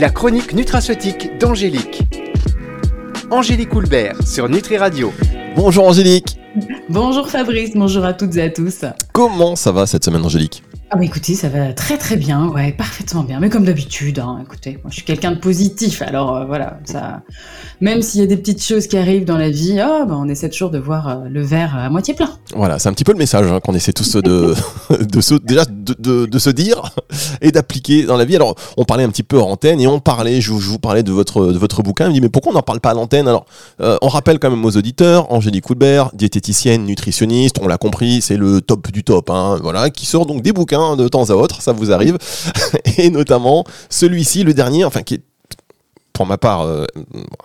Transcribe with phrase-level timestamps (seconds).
[0.00, 2.00] La chronique nutraceutique d'Angélique.
[3.30, 5.12] Angélique Houlbert sur Nutri Radio.
[5.54, 6.38] Bonjour Angélique.
[6.88, 8.86] Bonjour Fabrice, bonjour à toutes et à tous.
[9.12, 10.62] Comment ça va cette semaine Angélique?
[10.92, 13.38] Ah bah écoutez, ça va très très bien, ouais, parfaitement bien.
[13.38, 17.22] Mais comme d'habitude, hein, écoutez, moi je suis quelqu'un de positif, alors euh, voilà, ça,
[17.80, 20.28] même s'il y a des petites choses qui arrivent dans la vie, oh, bah, on
[20.28, 22.30] essaie toujours de voir euh, le verre à moitié plein.
[22.56, 24.54] Voilà, c'est un petit peu le message hein, qu'on essaie tous de,
[25.20, 26.82] se, déjà de, se dire
[27.40, 28.34] et d'appliquer dans la vie.
[28.34, 31.12] Alors, on parlait un petit peu en antenne et on parlait, je, vous parlais de
[31.12, 32.06] votre, de votre bouquin.
[32.06, 33.28] Il me dit, mais pourquoi on n'en parle pas à l'antenne?
[33.28, 33.46] Alors,
[33.80, 38.36] euh, on rappelle quand même aux auditeurs, Angélique Coulbert, diététicienne, nutritionniste, on l'a compris, c'est
[38.36, 41.62] le top du top, hein, voilà, qui sort donc des bouquins de temps à autre,
[41.62, 42.18] ça vous arrive.
[42.98, 45.22] Et notamment celui-ci, le dernier, enfin qui est
[46.12, 46.84] pour ma part, euh,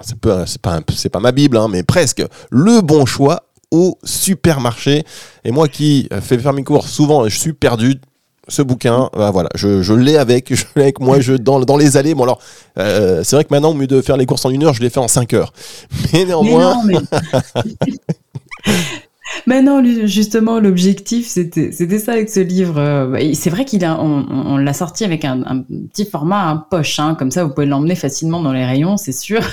[0.01, 5.03] c'est pas, c'est pas ma Bible, hein, mais presque le bon choix au supermarché.
[5.45, 7.95] Et moi qui fais faire mes cours souvent, je suis perdu.
[8.47, 11.97] Ce bouquin, bah voilà, je, l'ai avec, je l'ai avec moi, je dans, dans les
[11.97, 12.13] allées.
[12.13, 12.39] Bon alors,
[12.77, 14.81] euh, c'est vrai que maintenant, au mieux de faire les courses en une heure, je
[14.81, 15.51] les fais en cinq heures.
[16.13, 16.79] Mais néanmoins.
[16.85, 17.01] Mais non,
[20.05, 22.77] justement, l'objectif, c'était, c'était ça avec ce livre.
[22.77, 27.31] Euh, c'est vrai qu'il on, l'a sorti avec un, petit format, un poche, hein, comme
[27.31, 29.41] ça, vous pouvez l'emmener facilement dans les rayons, c'est sûr.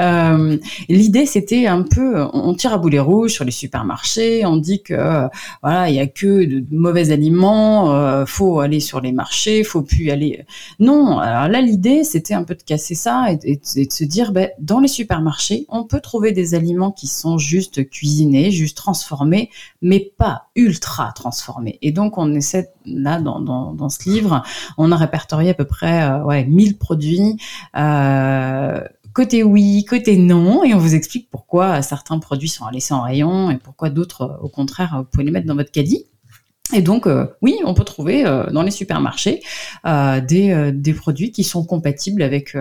[0.00, 4.82] Euh, l'idée, c'était un peu, on tire à boulet rouge sur les supermarchés, on dit
[4.82, 5.28] que
[5.62, 9.82] voilà, il y a que de, mauvais aliments, euh, faut aller sur les marchés, faut
[9.82, 10.44] plus aller.
[10.80, 14.50] Non, alors là, l'idée, c'était un peu de casser ça et, de se dire, ben,
[14.58, 20.12] dans les supermarchés, on peut trouver des aliments qui sont juste cuisinés, juste transformés mais
[20.16, 21.78] pas ultra transformé.
[21.82, 24.42] Et donc, on essaie, là, dans, ce livre,
[24.78, 27.36] on a répertorié à peu près euh, ouais, 1000 produits.
[27.76, 28.80] Euh,
[29.12, 33.02] côté oui, côté non, et on vous explique pourquoi certains produits sont à laisser en
[33.02, 36.06] rayon et pourquoi d'autres, au contraire, vous pouvez les mettre dans votre caddie.
[36.72, 39.40] Et donc, euh, oui, on peut trouver euh, dans les supermarchés
[39.86, 42.56] euh, des, des, produits qui sont compatibles avec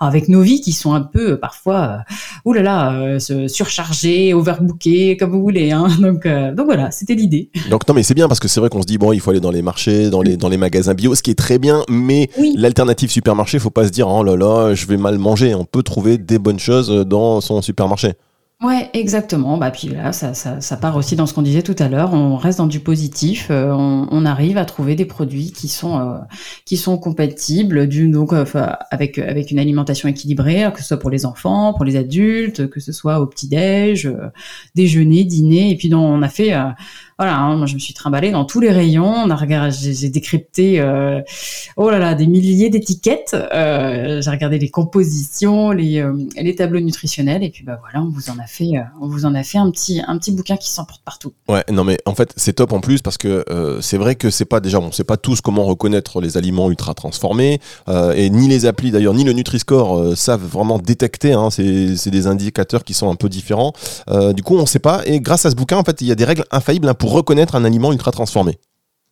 [0.00, 2.04] avec nos vies, qui sont un peu parfois,
[2.46, 5.72] oulala, surchargés, overbookés, comme vous voulez.
[5.72, 5.88] Hein.
[6.00, 7.50] Donc, donc voilà, c'était l'idée.
[7.68, 9.30] Donc non, mais c'est bien parce que c'est vrai qu'on se dit bon, il faut
[9.30, 11.84] aller dans les marchés, dans les dans les magasins bio, ce qui est très bien.
[11.88, 15.54] Mais l'alternative supermarché, faut pas se dire oh là là, je vais mal manger.
[15.54, 18.14] On peut trouver des bonnes choses dans son supermarché.
[18.62, 19.56] Ouais, exactement.
[19.56, 22.12] Bah puis là, ça, ça, ça part aussi dans ce qu'on disait tout à l'heure.
[22.12, 23.46] On reste dans du positif.
[23.50, 26.18] Euh, on, on, arrive à trouver des produits qui sont euh,
[26.66, 28.44] qui sont compatibles, du, donc euh,
[28.90, 32.80] avec avec une alimentation équilibrée, que ce soit pour les enfants, pour les adultes, que
[32.80, 34.12] ce soit au petit déj,
[34.74, 35.70] déjeuner, dîner.
[35.70, 36.52] Et puis donc, on a fait
[37.20, 39.12] voilà, hein, moi je me suis trimballée dans tous les rayons.
[39.12, 41.20] On a regardé, j'ai décrypté, euh,
[41.76, 43.36] oh là là, des milliers d'étiquettes.
[43.52, 48.08] Euh, j'ai regardé les compositions, les, euh, les tableaux nutritionnels, et puis bah voilà, on
[48.08, 48.70] vous en a fait,
[49.02, 51.34] on vous en a fait un petit, un petit bouquin qui s'emporte partout.
[51.46, 53.44] Ouais, non mais en fait c'est top en plus parce que
[53.82, 56.94] c'est vrai que c'est pas déjà, bon, c'est pas tous comment reconnaître les aliments ultra
[56.94, 57.60] transformés,
[58.14, 61.34] et ni les applis d'ailleurs, ni le Nutri-Score savent vraiment détecter.
[61.34, 63.74] Hein, c'est des indicateurs qui sont un peu différents.
[64.34, 66.14] du coup, on sait pas, et grâce à ce bouquin, en fait, il y a
[66.14, 68.58] des règles infaillibles hein, pour reconnaître un aliment ultra transformé.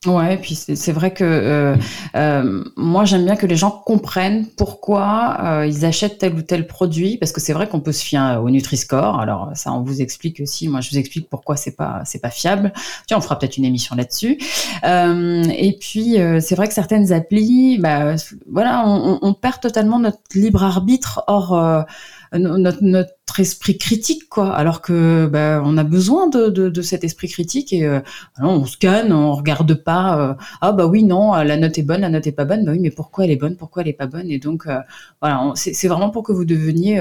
[0.07, 1.75] Ouais, et puis c'est vrai que euh,
[2.15, 6.69] euh, moi j'aime bien que les gens comprennent pourquoi euh, ils achètent tel ou tel
[6.69, 9.19] produit, parce que c'est vrai qu'on peut se fier au Nutri-Score.
[9.19, 10.69] Alors ça, on vous explique aussi.
[10.69, 12.73] Moi, je vous explique pourquoi c'est pas pas fiable.
[13.09, 14.39] Tiens, on fera peut-être une émission là-dessus.
[14.85, 18.15] et puis c'est vrai que certaines applis, bah
[18.49, 21.25] voilà, on, on, perd totalement notre libre arbitre.
[21.27, 21.85] Or
[22.33, 24.55] notre, notre esprit critique quoi.
[24.55, 28.01] Alors que bah, on a besoin de, de, de cet esprit critique et euh,
[28.41, 32.09] on scanne on regarde pas euh, ah bah oui non la note est bonne la
[32.09, 32.65] note est pas bonne.
[32.65, 34.31] Bah oui mais pourquoi elle est bonne pourquoi elle est pas bonne?
[34.31, 34.79] Et donc euh,
[35.21, 37.01] voilà c'est vraiment pour que vous deveniez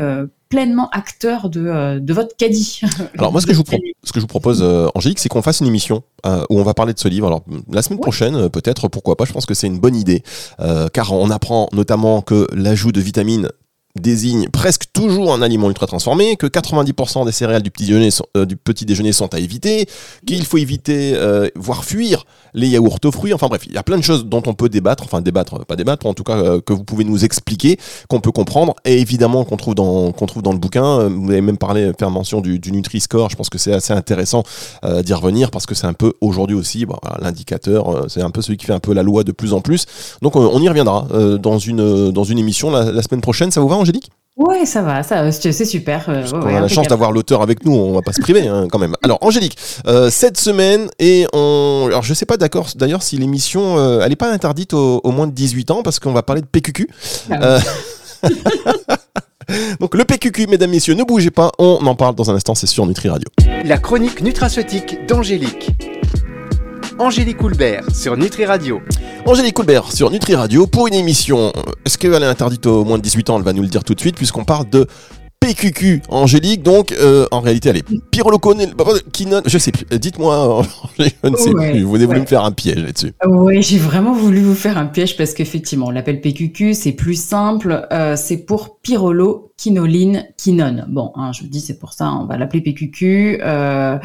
[0.49, 2.81] pleinement acteur de, de votre caddie.
[3.17, 3.65] Alors moi ce que je vous
[4.03, 4.63] ce que je vous propose
[4.95, 7.27] Angélique c'est qu'on fasse une émission où on va parler de ce livre.
[7.27, 10.23] Alors la semaine prochaine peut-être pourquoi pas je pense que c'est une bonne idée
[10.93, 13.49] car on apprend notamment que l'ajout de vitamines
[13.99, 18.25] désigne presque toujours un aliment ultra transformé, que 90% des céréales du petit déjeuner sont,
[18.35, 19.87] euh, du petit déjeuner sont à éviter,
[20.25, 23.33] qu'il faut éviter, euh, voire fuir les yaourts aux fruits.
[23.33, 25.75] Enfin bref, il y a plein de choses dont on peut débattre, enfin débattre, pas
[25.75, 27.77] débattre, en tout cas euh, que vous pouvez nous expliquer,
[28.09, 31.07] qu'on peut comprendre, et évidemment qu'on trouve dans trouve dans le bouquin.
[31.07, 33.29] Vous avez même parlé, faire mention du, du Nutri-Score.
[33.29, 34.43] Je pense que c'est assez intéressant
[35.03, 36.85] d'y revenir parce que c'est un peu aujourd'hui aussi
[37.21, 39.85] l'indicateur, c'est un peu celui qui fait un peu la loi de plus en plus.
[40.21, 41.07] Donc on y reviendra
[41.39, 43.51] dans une dans une émission la, la semaine prochaine.
[43.51, 43.77] Ça vous va?
[43.87, 46.05] Angélique Ouais, ça va, ça, c'est super.
[46.09, 48.67] Euh, on a la chance d'avoir l'auteur avec nous, on va pas se priver hein,
[48.71, 48.95] quand même.
[49.01, 49.57] Alors Angélique,
[49.87, 54.11] euh, cette semaine et on, alors je sais pas d'accord d'ailleurs si l'émission, euh, elle
[54.11, 56.87] est pas interdite aux, moins de 18 ans parce qu'on va parler de PQQ.
[57.31, 57.57] Ah
[59.79, 62.67] Donc le PQQ, mesdames, messieurs, ne bougez pas, on en parle dans un instant, c'est
[62.67, 63.29] sur Nutri Radio.
[63.63, 65.71] La chronique nutraceutique d'Angélique.
[66.99, 68.81] Angélique Houlbert sur Nutri Radio.
[69.25, 71.53] Angélique Coulbert sur Nutri Radio pour une émission.
[71.85, 73.37] Est-ce qu'elle est interdite aux moins de 18 ans?
[73.37, 74.87] Elle va nous le dire tout de suite puisqu'on parle de
[75.39, 76.63] PQQ Angélique.
[76.63, 78.73] Donc euh, en réalité elle est pyrolocone,
[79.45, 79.85] je sais plus.
[79.97, 80.63] Dites-moi,
[80.99, 81.83] je ne sais Ouais, plus.
[81.83, 82.19] Vous voulez ouais.
[82.19, 83.13] me faire un piège là-dessus.
[83.25, 87.15] Oui, j'ai vraiment voulu vous faire un piège parce qu'effectivement, on l'appelle PQQ, c'est plus
[87.21, 90.85] simple, euh, c'est pour pyrolo, quinoline, quinone.
[90.89, 93.39] Bon, hein, je vous dis, c'est pour ça, on va l'appeler PQQ.
[93.41, 93.97] Euh,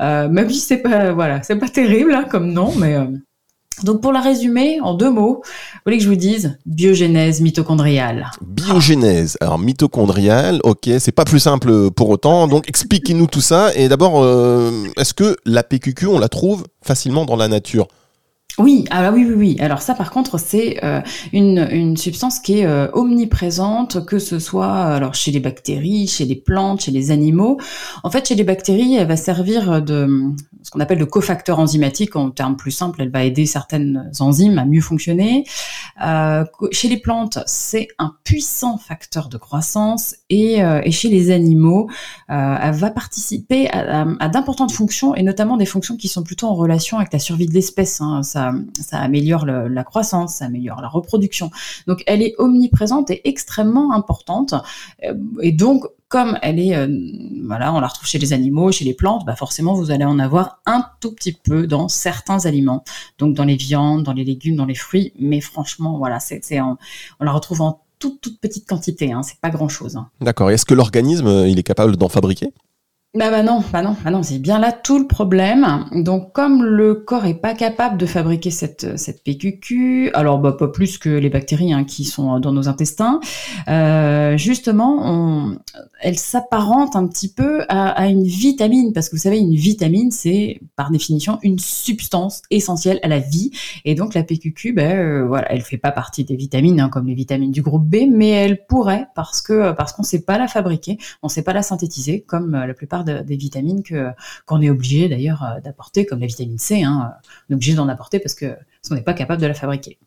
[0.00, 3.06] euh, même si c'est pas, voilà, c'est pas terrible hein, comme nom, mais euh,
[3.82, 8.30] donc pour la résumer en deux mots, vous voulez que je vous dise biogénèse mitochondriale.
[8.42, 12.46] Biogénèse, alors mitochondriale, ok, c'est pas plus simple pour autant.
[12.46, 13.74] Donc expliquez-nous tout ça.
[13.74, 17.88] Et d'abord, euh, est-ce que la PQQ, on la trouve facilement dans la nature?
[18.58, 19.56] Oui, ah bah oui, oui, oui.
[19.60, 21.00] Alors ça, par contre, c'est euh,
[21.32, 26.24] une, une substance qui est euh, omniprésente, que ce soit alors chez les bactéries, chez
[26.24, 27.58] les plantes, chez les animaux.
[28.02, 30.32] En fait, chez les bactéries, elle va servir de
[30.62, 32.16] ce qu'on appelle de cofacteur enzymatique.
[32.16, 35.44] En termes plus simples, elle va aider certaines enzymes à mieux fonctionner.
[36.04, 40.16] Euh, chez les plantes, c'est un puissant facteur de croissance.
[40.30, 41.88] Et, euh, et chez les animaux,
[42.30, 46.54] euh, elle va participer à, d'importantes fonctions, et notamment des fonctions qui sont plutôt en
[46.54, 48.00] relation avec la survie de l'espèce.
[48.00, 48.22] hein.
[48.22, 48.52] Ça,
[48.92, 51.50] améliore la croissance, ça améliore la reproduction.
[51.86, 54.54] Donc elle est omniprésente et extrêmement importante.
[55.04, 56.74] Euh, Et donc, comme elle est,
[57.44, 60.18] voilà, on la retrouve chez les animaux, chez les plantes, bah forcément vous allez en
[60.18, 62.82] avoir un tout petit peu dans certains aliments,
[63.18, 65.12] donc dans les viandes, dans les légumes, dans les fruits.
[65.20, 66.78] Mais franchement, voilà, c'est, en-
[67.20, 69.12] on la retrouve en toute petite quantité.
[69.12, 69.98] Hein, c'est pas grand chose.
[70.20, 70.50] D'accord.
[70.50, 72.52] Est-ce que l'organisme, il est capable d'en fabriquer?
[73.12, 75.84] Bah, bah non, bah non, bah non, c'est bien là tout le problème.
[75.90, 80.68] Donc comme le corps est pas capable de fabriquer cette cette PQQ, alors bah pas
[80.68, 83.18] plus que les bactéries hein, qui sont dans nos intestins,
[83.66, 85.58] euh, justement, on,
[86.00, 90.60] elle s'apparente un petit peu à, une vitamine parce que vous savez une vitamine c'est
[90.76, 93.50] par définition une substance essentielle à la vie
[93.84, 97.08] et donc la PQQ, ben euh, voilà, elle fait pas partie des vitamines hein, comme
[97.08, 100.46] les vitamines du groupe B, mais elle pourrait parce que parce qu'on sait pas la
[100.46, 103.82] fabriquer, on sait pas la synthétiser comme euh, la plupart de- des vitamines
[104.46, 106.82] qu'on est obligé d'ailleurs euh, d'apporter, comme la vitamine C.
[106.82, 107.12] Hein,
[107.48, 109.98] on est obligé d'en apporter parce que parce qu'on n'est pas capable de la fabriquer.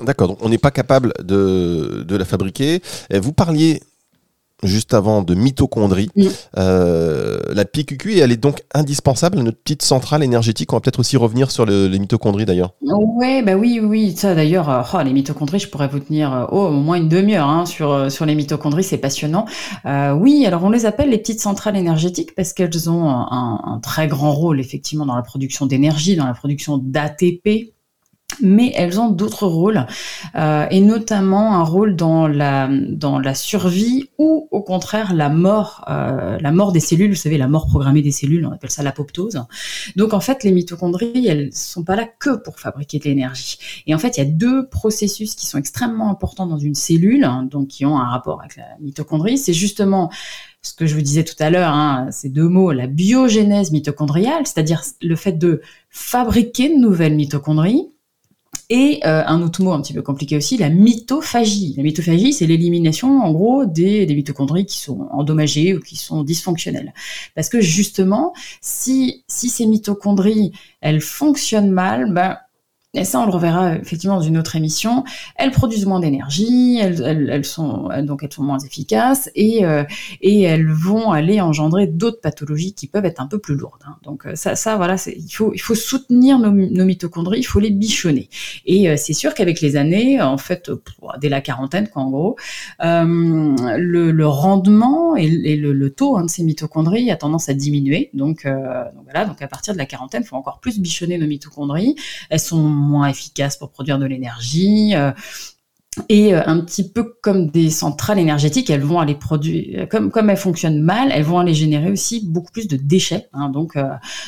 [0.00, 2.80] D'accord, donc on n'est pas capable de, de la fabriquer.
[3.10, 3.82] Et vous parliez
[4.62, 6.10] juste avant de mitochondrie.
[6.16, 6.28] Oui.
[6.56, 10.72] Euh, la PQQ, elle est donc indispensable à notre petite centrale énergétique.
[10.72, 12.74] On va peut-être aussi revenir sur le- les mitochondries d'ailleurs.
[12.82, 16.46] Ouais, bah oui, oui, ça d'ailleurs, euh, oh, les mitochondries, je pourrais vous tenir euh,
[16.50, 19.44] oh, au moins une demi-heure hein, sur sur les mitochondries, c'est passionnant.
[19.86, 23.78] Euh, oui, alors on les appelle les petites centrales énergétiques parce qu'elles ont un, un
[23.80, 27.72] très grand rôle effectivement dans la production d'énergie, dans la production d'ATP.
[28.40, 29.86] Mais elles ont d'autres rôles,
[30.36, 35.84] euh, et notamment un rôle dans la dans la survie ou au contraire la mort,
[35.88, 37.10] euh, la mort des cellules.
[37.10, 39.42] Vous savez, la mort programmée des cellules, on appelle ça l'apoptose.
[39.96, 43.58] Donc en fait, les mitochondries, elles sont pas là que pour fabriquer de l'énergie.
[43.86, 47.24] Et en fait, il y a deux processus qui sont extrêmement importants dans une cellule,
[47.24, 49.38] hein, donc qui ont un rapport avec la mitochondrie.
[49.38, 50.10] C'est justement
[50.62, 54.46] ce que je vous disais tout à l'heure, hein, ces deux mots, la biogénèse mitochondriale,
[54.46, 57.88] c'est-à-dire le fait de fabriquer de nouvelles mitochondries.
[58.70, 61.74] Et euh, un autre mot un petit peu compliqué aussi, la mitophagie.
[61.78, 66.22] La mitophagie, c'est l'élimination, en gros, des, des mitochondries qui sont endommagées ou qui sont
[66.22, 66.92] dysfonctionnelles.
[67.34, 72.36] Parce que justement, si, si ces mitochondries, elles fonctionnent mal, ben,
[72.94, 75.04] et ça, on le reverra effectivement dans une autre émission.
[75.36, 79.84] Elles produisent moins d'énergie, elles, elles, sont donc elles sont moins efficaces et euh,
[80.22, 83.82] et elles vont aller engendrer d'autres pathologies qui peuvent être un peu plus lourdes.
[83.86, 83.96] hein.
[84.04, 87.70] Donc euh, ça, ça voilà, il faut il faut soutenir nos, mitochondries, il faut les
[87.70, 88.30] bichonner.
[88.64, 90.80] Et euh, c'est sûr qu'avec les années, en fait, euh,
[91.20, 92.36] dès la quarantaine, quoi, en gros,
[92.82, 93.04] euh,
[93.76, 98.08] le, rendement et, le, le taux hein, de ces mitochondries a tendance à diminuer.
[98.14, 101.18] Donc, euh, donc voilà, donc à partir de la quarantaine, il faut encore plus bichonner
[101.18, 101.96] nos mitochondries.
[102.30, 104.94] Elles sont moins efficaces pour produire de l'énergie.
[106.08, 110.30] Et euh, un petit peu comme des centrales énergétiques, elles vont aller produire, comme comme
[110.30, 113.28] elles fonctionnent mal, elles vont aller générer aussi beaucoup plus de déchets.
[113.32, 113.48] hein.
[113.48, 113.84] donc euh,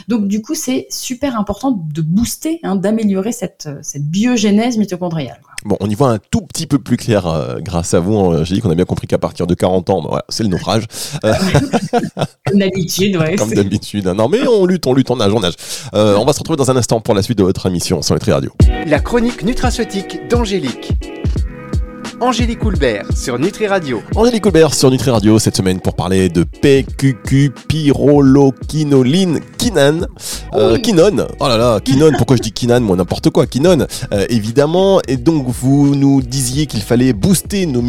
[0.09, 5.39] donc du coup c'est super important de booster, hein, d'améliorer cette cette biogénèse mitochondriale.
[5.43, 5.55] quoi.
[5.65, 8.17] Bon, on y voit un tout petit peu plus clair euh, grâce à vous.
[8.19, 8.43] hein.
[8.45, 10.85] J'ai dit qu'on a bien compris qu'à partir de 40 ans, voilà, c'est le naufrage,
[12.47, 13.35] Comme d'habitude, ouais.
[13.39, 14.07] comme c'est- d'habitude.
[14.07, 15.55] Non, mais on lutte, on lutte, on nage, on nage.
[15.95, 18.15] Euh, on va se retrouver dans un instant pour la suite de votre émission sur
[18.15, 18.51] Nutri Radio.
[18.87, 20.93] La chronique nutraceutique d'Angélique.
[22.21, 24.03] Angélique Houlbert sur Nutri Radio.
[24.15, 30.07] Angélique Colbert sur Nutri Radio cette semaine pour parler de PQQ, pyrroloquinoline, quinane,
[30.53, 30.83] euh, Oui.
[30.83, 31.27] quinone.
[31.41, 35.01] Oh là là, quinone, pourquoi je dis quinane Moi, n'importe quoi, quinone, euh, évidemment.
[35.09, 37.81] Et donc, vous nous disiez qu'il fallait booster nos,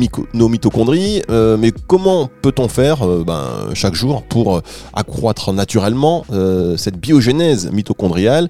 [0.47, 4.61] mitochondries, euh, mais comment peut-on faire euh, ben, chaque jour pour
[4.93, 8.49] accroître naturellement euh, cette biogénèse mitochondriale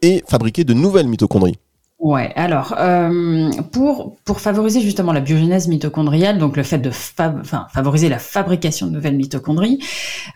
[0.00, 1.58] et fabriquer de nouvelles mitochondries?
[2.02, 7.68] Ouais, alors euh, pour pour favoriser justement la biogénèse mitochondriale, donc le fait de enfin,
[7.72, 9.78] favoriser la fabrication de nouvelles mitochondries,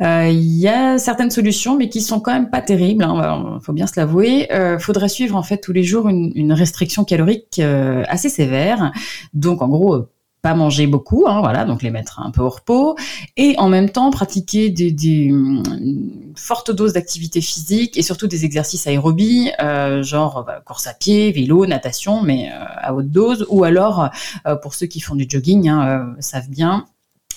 [0.00, 3.02] euh, il y a certaines solutions, mais qui sont quand même pas terribles.
[3.02, 4.46] Hein, faut bien se l'avouer.
[4.52, 8.92] Euh, faudrait suivre en fait tous les jours une, une restriction calorique euh, assez sévère.
[9.34, 10.06] Donc en gros
[10.54, 12.96] manger beaucoup, hein, voilà, donc les mettre un peu au repos,
[13.36, 15.32] et en même temps pratiquer des, des
[16.34, 21.32] fortes doses d'activité physique et surtout des exercices aérobie, euh, genre bah, course à pied,
[21.32, 24.10] vélo, natation, mais euh, à haute dose, ou alors
[24.46, 26.86] euh, pour ceux qui font du jogging, hein, savent bien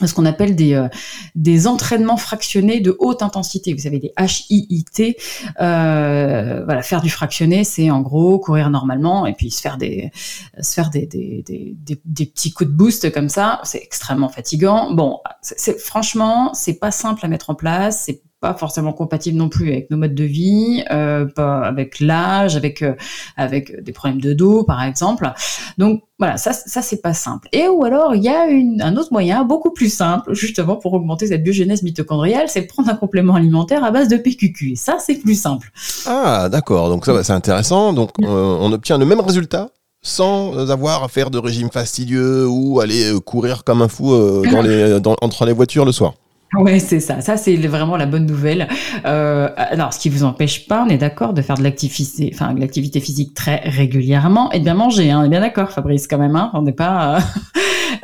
[0.07, 0.87] ce qu'on appelle des, euh,
[1.35, 3.73] des entraînements fractionnés de haute intensité.
[3.73, 5.15] Vous savez, des HIIT.
[5.59, 10.11] Euh, voilà, faire du fractionné, c'est en gros courir normalement et puis se faire des,
[10.59, 11.75] se faire des, des, des,
[12.05, 13.59] des, petits coups de boost comme ça.
[13.63, 14.93] C'est extrêmement fatigant.
[14.93, 18.09] Bon, c'est, franchement, c'est pas simple à mettre en place.
[18.41, 22.81] Pas forcément compatible non plus avec nos modes de vie, euh, pas avec l'âge, avec
[22.81, 22.93] euh,
[23.35, 25.29] avec des problèmes de dos par exemple.
[25.77, 27.49] Donc voilà, ça ça c'est pas simple.
[27.51, 30.93] Et ou alors il y a une, un autre moyen beaucoup plus simple justement pour
[30.93, 34.71] augmenter cette biogénèse mitochondriale, c'est prendre un complément alimentaire à base de PQQ.
[34.71, 35.71] Et ça c'est plus simple.
[36.05, 37.91] Ah d'accord, donc ça c'est intéressant.
[37.91, 38.25] Donc mm.
[38.25, 39.69] euh, on obtient le même résultat
[40.01, 44.11] sans avoir à faire de régime fastidieux ou aller courir comme un fou
[44.49, 46.13] dans les, dans, entre les voitures le soir.
[46.53, 47.21] Ouais, c'est ça.
[47.21, 48.67] Ça, c'est vraiment la bonne nouvelle.
[49.05, 52.53] Euh, alors, ce qui vous empêche pas, on est d'accord, de faire de l'activité, enfin,
[52.53, 55.11] de l'activité physique très régulièrement et de bien manger.
[55.11, 55.19] Hein.
[55.21, 56.35] On est bien d'accord, Fabrice, quand même.
[56.35, 56.49] Hein.
[56.55, 57.19] On n'est pas euh,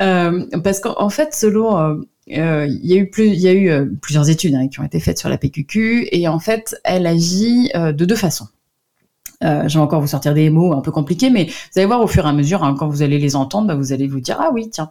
[0.02, 4.54] euh, parce qu'en fait, selon il y a eu plus, y a eu plusieurs études
[4.54, 8.16] hein, qui ont été faites sur la PQQ et en fait, elle agit de deux
[8.16, 8.46] façons.
[9.44, 12.00] Euh, je vais encore vous sortir des mots un peu compliqués, mais vous allez voir
[12.00, 14.20] au fur et à mesure, hein, quand vous allez les entendre, bah, vous allez vous
[14.20, 14.90] dire ah oui tiens.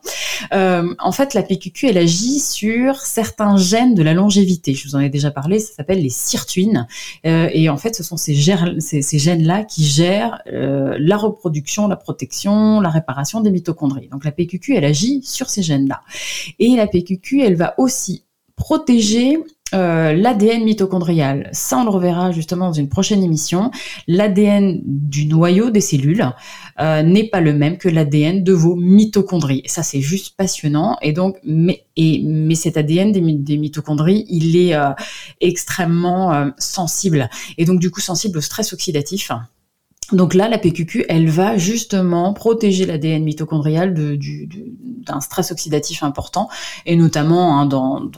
[0.54, 4.74] Euh, en fait, la PQQ elle agit sur certains gènes de la longévité.
[4.74, 6.88] Je vous en ai déjà parlé, ça s'appelle les sirtuines,
[7.26, 8.36] euh, et en fait, ce sont ces,
[8.80, 14.10] ces, gènes-là qui gèrent euh, la reproduction, la protection, la réparation des mitochondries.
[14.10, 16.02] Donc la PQQ elle agit sur ces gènes-là,
[16.60, 18.24] et la PQQ elle va aussi
[18.56, 19.38] protéger
[19.74, 21.50] euh, l'ADN mitochondrial.
[21.52, 23.72] Ça, on le reverra justement dans une prochaine émission.
[24.08, 26.32] L'ADN du noyau des cellules
[26.80, 29.64] euh, n'est pas le même que l'ADN de vos mitochondries.
[29.66, 30.98] ça, c'est juste passionnant.
[31.02, 34.92] Et donc, mais, et, mais cet ADN des, mitochondries, il est euh,
[35.42, 37.30] extrêmement sensible.
[37.58, 39.32] Et donc, du coup, sensible au stress oxydatif.
[40.12, 46.48] Donc là, la PQQ, elle va justement protéger l'ADN mitochondrial d'un stress oxydatif important,
[46.86, 48.12] et notamment hein, dans,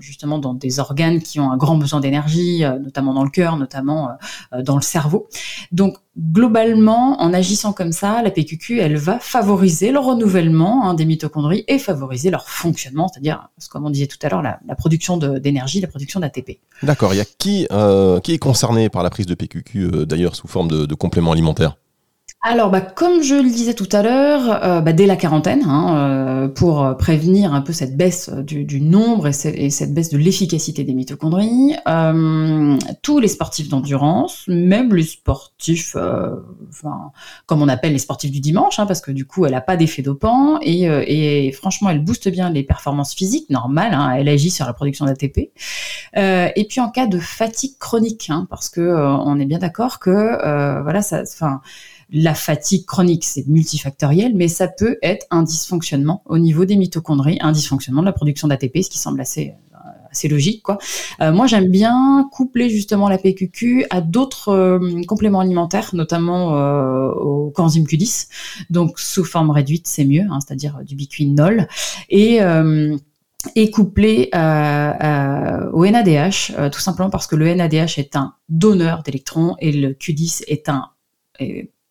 [0.00, 3.56] justement dans des organes qui ont un grand besoin d'énergie, euh, notamment dans le cœur,
[3.56, 4.10] notamment
[4.52, 5.28] euh, dans le cerveau.
[5.70, 11.04] Donc globalement, en agissant comme ça, la PQQ, elle va favoriser le renouvellement hein, des
[11.04, 15.80] mitochondries et favoriser leur fonctionnement, c'est-à-dire, comme on disait tout à l'heure, la, production d'énergie,
[15.80, 16.58] la production d'ATP.
[16.82, 17.14] D'accord.
[17.14, 20.34] Il y a qui, euh, qui est concerné par la prise de PQQ, euh, d'ailleurs,
[20.34, 21.76] sous forme de, de complément alimentaire?
[22.40, 25.96] Alors, bah, comme je le disais tout à l'heure, euh, bah, dès la quarantaine, hein,
[25.96, 30.94] euh, pour prévenir un peu cette baisse du, nombre et, cette baisse de l'efficacité des
[30.94, 35.96] mitochondries, euh, tous les sportifs d'endurance, même les sportifs,
[36.68, 37.10] enfin,
[37.46, 39.76] comme on appelle les sportifs du dimanche, hein, parce que du coup, elle n'a pas
[39.76, 43.94] d'effet dopant et, franchement, elle booste bien les performances physiques normales.
[43.94, 45.50] Hein, elle agit sur la production d'ATP.
[46.14, 51.02] et puis en cas de fatigue chronique, parce que on est bien d'accord que voilà,
[51.02, 51.60] ça, enfin
[52.10, 57.38] la fatigue chronique, c'est multifactoriel, mais ça peut être un dysfonctionnement au niveau des mitochondries,
[57.40, 59.54] un dysfonctionnement de la production d'ATP, ce qui semble assez
[60.24, 60.78] euh, logique quoi.
[61.20, 66.48] Euh, moi j'aime bien coupler justement la PQQ à d'autres euh, compléments alimentaires, notamment
[67.14, 68.28] au coenzyme Q10.
[68.70, 71.68] Donc sous forme réduite c'est mieux, hein, c'est-à-dire du biquinol
[72.08, 72.40] et
[73.54, 79.72] et couplé au NADH, tout simplement parce que le NADH est un donneur d'électrons et
[79.72, 80.86] le Q10 est un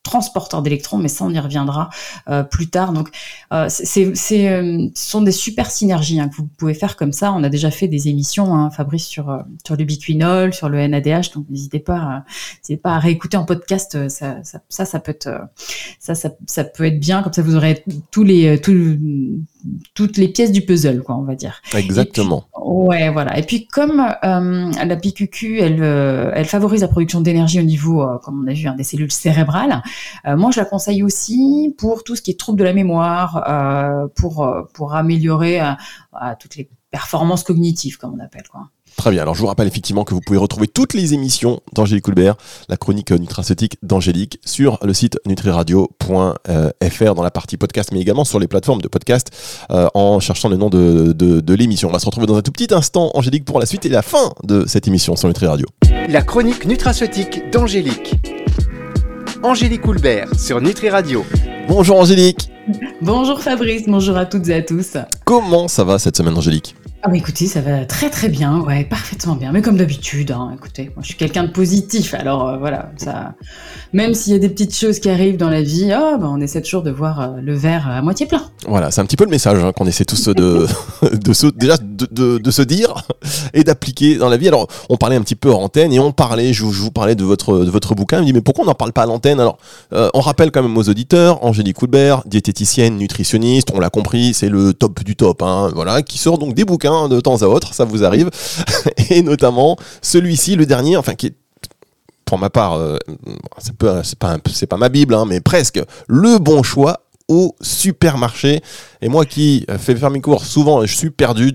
[0.08, 1.90] transporteur d'électrons, mais ça on y reviendra
[2.30, 2.94] euh, plus tard.
[2.94, 3.10] Donc
[3.54, 7.12] euh, c'est, c'est, euh, ce sont des super synergies hein, que vous pouvez faire comme
[7.12, 7.34] ça.
[7.34, 11.34] On a déjà fait des émissions, hein, Fabrice, sur sur le biquinol, sur le NADH,
[11.36, 12.24] donc n'hésitez pas,
[12.60, 14.08] n'hésitez pas à réécouter en podcast.
[14.08, 15.30] Ça, ça, ça, ça peut être
[16.00, 17.22] ça, ça, ça, peut être bien.
[17.22, 18.98] Comme ça, vous aurez tous les tous,
[19.94, 21.62] toutes les pièces du puzzle, quoi, on va dire.
[21.76, 22.46] Exactement.
[22.58, 23.38] ouais, voilà.
[23.38, 25.84] Et puis comme la PQQ, elle
[26.34, 29.82] elle favorise la production d'énergie au niveau, comme on a vu, hein, des cellules cérébrales.
[30.26, 33.44] Euh, moi, je la conseille aussi pour tout ce qui est trouble de la mémoire,
[33.48, 35.60] euh, pour, euh, pour améliorer
[36.40, 38.48] toutes les performances cognitives, comme on appelle.
[38.50, 38.70] Quoi.
[38.98, 39.22] Très bien.
[39.22, 42.36] Alors, je vous rappelle effectivement que vous pouvez retrouver toutes les émissions d'Angélique Coulbert,
[42.68, 48.40] la chronique nutraceutique d'Angélique, sur le site nutriradio.fr dans la partie podcast, mais également sur
[48.40, 49.30] les plateformes de podcast
[49.70, 51.90] en cherchant le nom de, de, de l'émission.
[51.90, 54.02] On va se retrouver dans un tout petit instant, Angélique, pour la suite et la
[54.02, 55.68] fin de cette émission sur Nutri Radio.
[56.10, 58.16] La chronique nutraceutique d'Angélique.
[59.44, 61.24] Angélique Houlbert sur Nutri Radio.
[61.68, 62.50] Bonjour Angélique.
[63.02, 64.98] Bonjour Fabrice, bonjour à toutes et à tous.
[65.24, 66.76] Comment ça va cette semaine Angélique?
[67.10, 70.92] Ah écoutez, ça va très très bien, ouais, parfaitement bien, mais comme d'habitude, hein, écoutez,
[70.94, 73.36] moi je suis quelqu'un de positif, alors euh, voilà, ça,
[73.94, 76.42] même s'il y a des petites choses qui arrivent dans la vie, oh, bah, on
[76.42, 78.44] essaie toujours de voir euh, le verre à moitié plein.
[78.68, 80.68] Voilà, c'est un petit peu le message hein, qu'on essaie tous de,
[81.34, 83.08] se, déjà de, se dire
[83.54, 84.50] et d'appliquer dans la vie.
[84.50, 87.24] Alors, on parlait un petit peu en antenne et on parlait, je, vous parlais de
[87.24, 89.40] votre, de votre bouquin, il me dit mais pourquoi on n'en parle pas à l'antenne?
[89.40, 89.58] Alors,
[89.94, 94.50] euh, on rappelle quand même aux auditeurs, Angélique Coulbert, diététicienne, nutritionniste, on l'a compris, c'est
[94.50, 97.74] le top du top, hein, voilà, qui sort donc des bouquins de temps à autre,
[97.74, 98.30] ça vous arrive.
[99.10, 101.36] Et notamment celui-ci, le dernier, enfin qui est
[102.28, 102.98] pour ma part, euh,
[103.58, 108.62] c'est pas, ma Bible, hein, mais presque le bon choix au supermarché.
[109.02, 111.54] Et moi qui fais faire mes cours souvent, je suis perdu.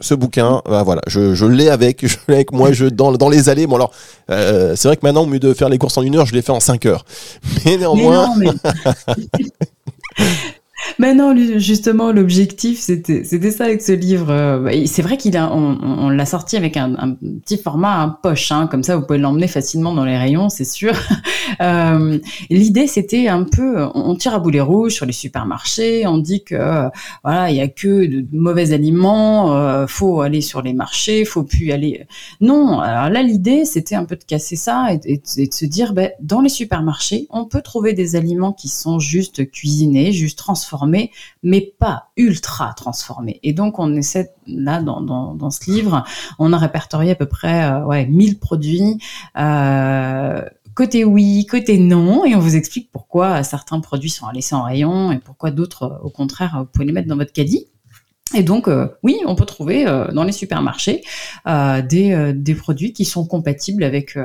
[0.00, 3.48] Ce bouquin, bah voilà, je, l'ai avec, je l'ai avec moi, je dans, dans les
[3.48, 3.68] allées.
[3.68, 3.92] Bon alors,
[4.30, 6.34] euh, c'est vrai que maintenant, au mieux de faire les courses en une heure, je
[6.34, 7.04] les fais en cinq heures.
[7.64, 8.34] Mais néanmoins.
[8.36, 8.54] Mais non,
[11.58, 14.30] justement, l'objectif, c'était, c'était ça avec ce livre.
[14.30, 18.66] Euh, bah, c'est vrai qu'il on, l'a sorti avec un, petit format, un poche, hein,
[18.70, 20.92] comme ça, vous pouvez l'emmener facilement dans les rayons, c'est sûr.
[21.60, 22.18] Euh,
[22.50, 26.88] l'idée, c'était un peu, on tire à boulet rouge sur les supermarchés, on dit que
[27.22, 31.42] voilà, il y a que de, mauvais aliments, euh, faut aller sur les marchés, faut
[31.42, 32.06] plus aller.
[32.40, 36.10] Non, alors là, l'idée, c'était un peu de casser ça et, de se dire, ben,
[36.20, 40.71] dans les supermarchés, on peut trouver des aliments qui sont juste cuisinés, juste transformés
[41.42, 43.40] mais pas ultra transformé.
[43.42, 46.04] Et donc, on essaie, là, dans, ce livre,
[46.38, 48.98] on a répertorié à peu près euh, ouais, 1000 produits.
[49.38, 50.42] Euh,
[50.74, 54.62] côté oui, côté non, et on vous explique pourquoi certains produits sont à laisser en
[54.62, 57.66] rayon et pourquoi d'autres, au contraire, vous pouvez les mettre dans votre caddie.
[58.34, 61.02] Et donc, euh, oui, on peut trouver euh, dans les supermarchés
[61.46, 64.16] euh, des, des, produits qui sont compatibles avec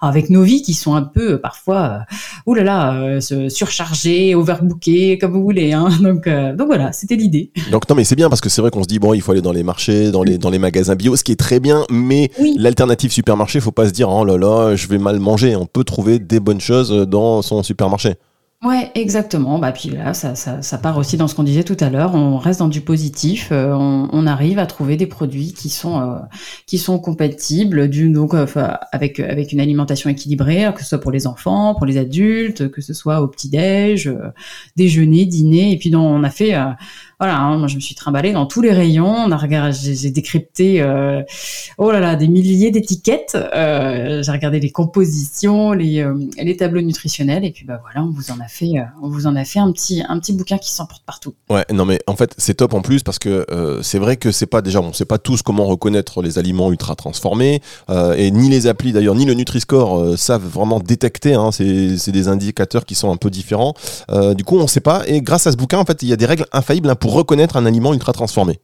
[0.00, 2.00] avec nos vies, qui sont un peu parfois,
[2.46, 5.72] oulala, surchargés, overbookés, comme vous voulez.
[5.72, 5.88] Hein.
[6.00, 7.50] Donc, donc voilà, c'était l'idée.
[7.70, 9.32] Donc non, mais c'est bien parce que c'est vrai qu'on se dit bon, il faut
[9.32, 11.84] aller dans les marchés, dans les dans les magasins bio, ce qui est très bien,
[11.90, 15.56] mais l'alternative supermarché, faut pas se dire oh là là, je vais mal manger.
[15.56, 18.14] On peut trouver des bonnes choses dans son supermarché.
[18.64, 19.58] Ouais, exactement.
[19.58, 22.14] Bah, puis là, ça, ça, ça part aussi dans ce qu'on disait tout à l'heure.
[22.14, 23.50] On reste dans du positif.
[23.52, 26.18] Euh, on, on, arrive à trouver des produits qui sont euh,
[26.66, 28.46] qui sont compatibles, du, donc euh,
[28.92, 32.80] avec avec une alimentation équilibrée, que ce soit pour les enfants, pour les adultes, que
[32.80, 34.10] ce soit au petit déj,
[34.74, 35.72] déjeuner, dîner.
[35.72, 36.54] Et puis donc, on a fait
[37.18, 39.06] voilà, hein, moi je me suis trimballée dans tous les rayons.
[39.06, 41.22] On a regardé, j'ai décrypté, euh,
[41.78, 43.36] oh là là, des milliers d'étiquettes.
[43.36, 48.10] Euh, j'ai regardé les compositions, les, euh, les tableaux nutritionnels, et puis bah voilà, on
[48.10, 50.70] vous en a fait, on vous en a fait un petit, un petit bouquin qui
[50.70, 51.34] s'emporte partout.
[51.48, 53.46] Ouais, non mais en fait c'est top en plus parce que
[53.82, 56.94] c'est vrai que c'est pas déjà, on sait pas tous comment reconnaître les aliments ultra
[56.96, 61.34] transformés, et ni les applis d'ailleurs, ni le Nutri-Score savent vraiment détecter.
[61.34, 63.74] Hein, c'est des indicateurs qui sont un peu différents.
[64.36, 65.02] du coup, on sait pas.
[65.06, 67.56] Et grâce à ce bouquin, en fait, il y a des règles infaillibles pour reconnaître
[67.56, 68.60] un aliment ultra transformé.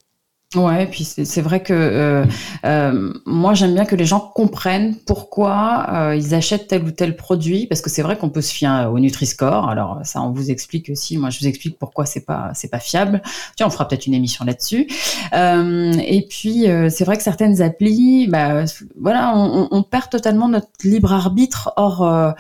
[0.55, 2.27] Ouais, puis c'est vrai que euh,
[2.67, 7.17] euh, moi j'aime bien que les gens comprennent pourquoi euh, ils achètent tel ou tel
[7.17, 9.69] produit, parce que c'est vrai qu'on peut se fier au Nutri-Score.
[9.69, 11.17] Alors ça, on vous explique aussi.
[11.17, 13.23] Moi, je vous explique pourquoi c'est pas pas fiable.
[13.57, 14.87] Tiens, on fera peut-être une émission là-dessus.
[15.33, 18.65] et puis c'est vrai que certaines applis, bah
[19.01, 21.73] voilà, on, on, perd totalement notre libre arbitre.
[21.77, 22.35] Or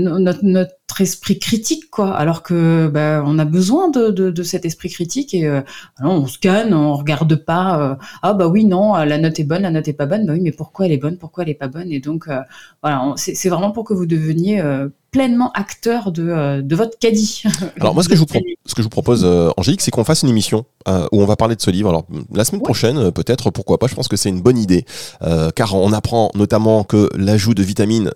[0.00, 2.14] notre, notre esprit critique quoi.
[2.14, 5.60] Alors que bah, on a besoin de, de, de, cet esprit critique et euh,
[6.00, 9.70] on scanne on regarde pas euh, ah bah oui non la note est bonne la
[9.70, 10.26] note est pas bonne.
[10.26, 11.90] Bah oui mais pourquoi elle est bonne pourquoi elle est pas bonne?
[11.90, 12.40] Et donc euh,
[12.82, 14.62] voilà c'est vraiment pour que vous deveniez
[15.10, 17.44] pleinement acteur de, de votre caddie.
[17.80, 18.26] Alors moi ce que je vous,
[18.66, 19.24] ce que je vous propose
[19.56, 21.88] Angélique c'est qu'on fasse une émission où on va parler de ce livre.
[21.88, 24.84] Alors la semaine prochaine peut-être pourquoi pas je pense que c'est une bonne idée.
[25.54, 28.10] Car on apprend notamment que l'ajout de vitamines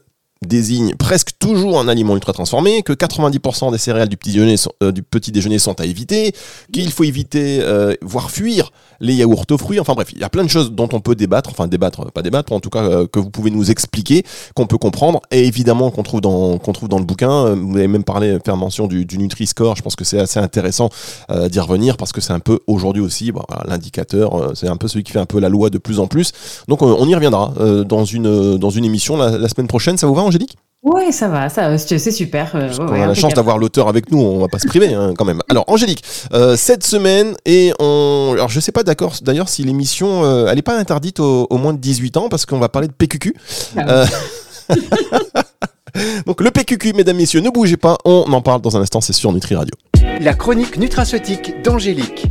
[0.47, 4.73] désigne presque toujours un aliment ultra transformé, que 90% des céréales du petit déjeuner sont,
[4.83, 6.33] euh, du petit déjeuner sont à éviter,
[6.71, 9.81] qu'il faut éviter, euh, voire fuir les yaourts aux fruits.
[9.81, 12.21] Enfin bref, il y a plein de choses dont on peut débattre, enfin débattre, pas
[12.21, 15.91] débattre, en tout cas euh, que vous pouvez nous expliquer, qu'on peut comprendre, et évidemment
[15.91, 17.55] qu'on trouve dans qu'on trouve dans le bouquin.
[17.55, 19.75] Vous avez même parlé, faire mention du, Nutri-Score.
[19.77, 20.91] Je pense que c'est assez intéressant
[21.51, 23.33] d'y revenir parce que c'est un peu aujourd'hui aussi
[23.67, 26.33] l'indicateur, c'est un peu celui qui fait un peu la loi de plus en plus.
[26.69, 27.55] Donc on y reviendra
[27.87, 29.97] dans une dans une émission la semaine prochaine.
[29.97, 30.57] Ça vous va Angélique?
[30.85, 32.53] Oui, ça va, ça, c'est super.
[32.55, 35.13] Euh, on a la chance d'avoir l'auteur avec nous, on va pas se priver hein,
[35.19, 35.41] quand même.
[35.49, 38.31] Alors, Angélique, euh, cette semaine, et on.
[38.35, 41.73] Alors, je sais pas d'accord d'ailleurs si l'émission, euh, elle est pas interdite aux, moins
[41.73, 43.35] de 18 ans, parce qu'on va parler de PQQ.
[43.77, 44.05] Ah
[46.27, 49.13] Donc, le PQQ, mesdames, messieurs, ne bougez pas, on en parle dans un instant, c'est
[49.13, 49.75] sur Nutri Radio.
[50.21, 52.29] La chronique nutraceutique d'Angélique.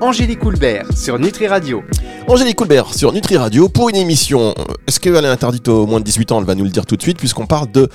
[0.00, 1.82] Angélique Houlbert sur Nutri Radio.
[2.26, 4.54] Angélique Coulbert sur Nutri Radio pour une émission.
[4.88, 6.96] Est-ce qu'elle est interdite aux moins de 18 ans Elle va nous le dire tout
[6.96, 7.88] de suite puisqu'on parle de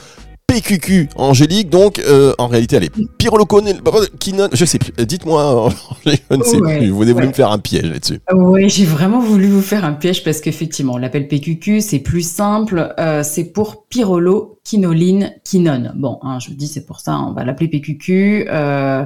[0.45, 1.69] PQQ, Angélique.
[1.69, 4.49] Donc, euh, en réalité, elle est pyroloquinone.
[4.53, 4.93] Je sais plus.
[5.03, 5.69] Dites-moi,
[6.05, 6.89] je ne sais plus.
[6.89, 8.19] Vous avez voulu me faire un piège là-dessus.
[8.33, 12.21] Oui, j'ai vraiment voulu vous faire un piège parce qu'effectivement, on l'appelle PQQ, c'est plus
[12.21, 12.93] simple.
[12.99, 15.93] Euh, c'est pour pyrolo quinoline quinone.
[15.95, 18.45] Bon, hein, je vous dis c'est pour ça, on va l'appeler PQQ.
[18.49, 19.05] Euh,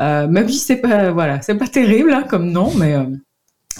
[0.00, 3.04] euh, même si c'est pas voilà, c'est pas terrible hein, comme nom, mais euh,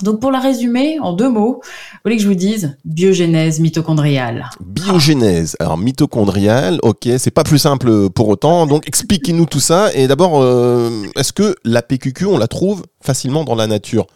[0.02, 4.50] donc pour la résumer en deux mots, vous voulez que je vous dise biogénèse mitochondriale.
[4.60, 8.66] Biogénèse, alors mitochondriale, ok, c'est pas plus simple pour autant.
[8.66, 9.92] Donc expliquez-nous tout ça.
[9.94, 14.06] Et d'abord, euh, est-ce que la PQQ on la trouve facilement dans la nature?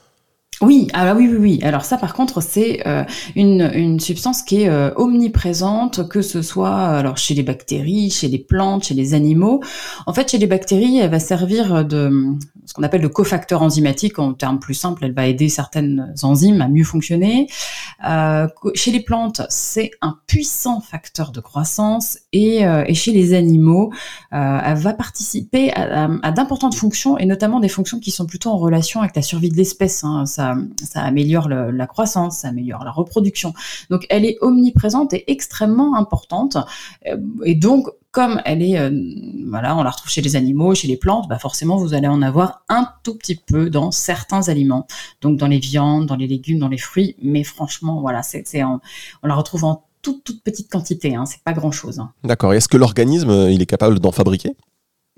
[0.60, 1.60] Oui, ah bah oui, oui, oui.
[1.62, 3.04] Alors ça, par contre, c'est euh,
[3.36, 8.26] une, une substance qui est euh, omniprésente, que ce soit alors chez les bactéries, chez
[8.26, 9.62] les plantes, chez les animaux.
[10.06, 12.10] En fait, chez les bactéries, elle va servir de
[12.66, 14.18] ce qu'on appelle de cofacteur enzymatique.
[14.18, 17.46] En termes plus simples, elle va aider certaines enzymes à mieux fonctionner.
[18.08, 23.92] Euh, chez les plantes, c'est un puissant facteur de croissance, et, chez les animaux,
[24.32, 28.58] elle va participer à, à, d'importantes fonctions, et notamment des fonctions qui sont plutôt en
[28.58, 30.02] relation avec la survie de l'espèce.
[30.02, 30.24] Hein.
[30.38, 33.54] Ça améliore la croissance, ça améliore la reproduction.
[33.90, 36.56] Donc elle est omniprésente et extrêmement importante.
[37.06, 38.90] Euh, et donc comme elle est, euh,
[39.48, 42.22] voilà, on la retrouve chez les animaux, chez les plantes, bah forcément vous allez en
[42.22, 44.86] avoir un tout petit peu dans certains aliments,
[45.20, 47.16] donc dans les viandes, dans les légumes, dans les fruits.
[47.22, 48.80] Mais franchement, voilà, c'est, on,
[49.22, 51.98] la retrouve en toute, toute petite quantité, hein, c'est pas grand chose.
[51.98, 52.12] Hein.
[52.24, 52.54] D'accord.
[52.54, 54.54] Est-ce que l'organisme, euh, il est capable d'en fabriquer?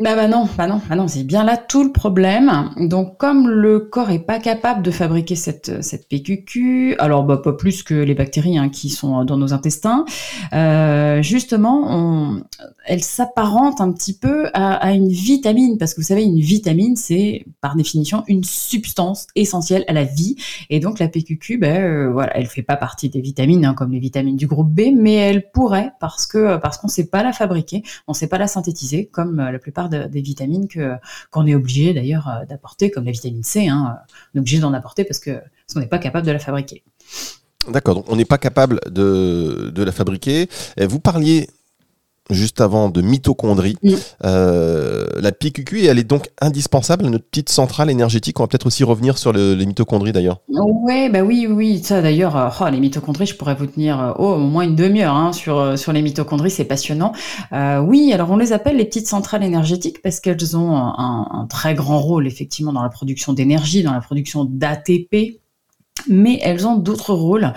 [0.01, 2.71] Bah, bah non, bah non, bah non, c'est bien là tout le problème.
[2.79, 7.53] Donc comme le corps est pas capable de fabriquer cette cette PQQ, alors bah pas
[7.53, 10.07] plus que les bactéries hein, qui sont dans nos intestins,
[10.55, 12.43] euh, justement, on,
[12.87, 16.97] elle s'apparente un petit peu à, à, une vitamine parce que vous savez une vitamine
[16.97, 20.37] c'est par définition une substance essentielle à la vie
[20.71, 23.93] et donc la PQQ, ben euh, voilà, elle fait pas partie des vitamines hein, comme
[23.93, 27.35] les vitamines du groupe B, mais elle pourrait parce que parce qu'on sait pas la
[27.35, 30.95] fabriquer, on sait pas la synthétiser comme la plupart des vitamines que
[31.31, 33.69] qu'on est obligé d'ailleurs euh, d'apporter, comme la vitamine C.
[33.69, 33.99] Hein,
[34.35, 36.83] on est obligé d'en apporter parce que parce qu'on n'est pas capable de la fabriquer.
[37.69, 40.49] D'accord, donc on n'est pas capable de, de la fabriquer.
[40.79, 41.49] Vous parliez
[42.35, 43.77] juste avant de mitochondrie.
[44.25, 48.39] Euh, la PQQ, elle est donc indispensable à notre petite centrale énergétique.
[48.41, 50.41] On va peut-être aussi revenir sur les mitochondries d'ailleurs.
[50.49, 54.13] Ouais, bah oui, oui, ça d'ailleurs, euh, oh, les mitochondries, je pourrais vous tenir euh,
[54.19, 57.13] oh, au moins une demi-heure hein, sur, sur les mitochondries, c'est passionnant.
[57.53, 61.75] oui, alors on les appelle les petites centrales énergétiques parce qu'elles ont un, un, très
[61.75, 65.40] grand rôle effectivement dans la production d'énergie, dans la production d'ATP,
[66.09, 67.53] mais elles ont d'autres rôles,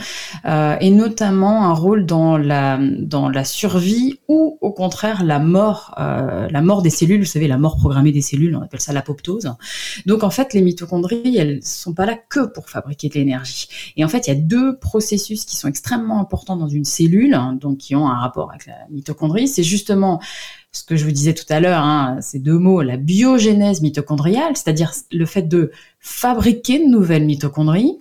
[0.45, 5.93] euh, et notamment un rôle dans la, dans la survie ou au contraire la mort,
[5.99, 8.93] euh, la mort des cellules, vous savez, la mort programmée des cellules, on appelle ça
[8.93, 9.53] l'apoptose.
[10.05, 13.67] Donc en fait, les mitochondries, elles sont pas là que pour fabriquer de l'énergie.
[13.97, 17.33] Et en fait, il y a deux processus qui sont extrêmement importants dans une cellule,
[17.33, 19.47] hein, donc qui ont un rapport avec la mitochondrie.
[19.47, 20.19] C'est justement
[20.71, 24.55] ce que je vous disais tout à l'heure, hein, ces deux mots, la biogénèse mitochondriale,
[24.55, 27.99] c'est-à-dire le fait de fabriquer de nouvelles mitochondries,